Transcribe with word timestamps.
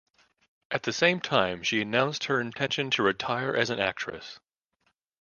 At 0.71 0.81
the 0.81 0.93
same 0.93 1.19
time 1.21 1.61
she 1.61 1.79
announced 1.79 2.23
her 2.23 2.41
intention 2.41 2.89
to 2.89 3.03
retire 3.03 3.55
as 3.55 3.69
an 3.69 3.79
actress. 3.79 4.39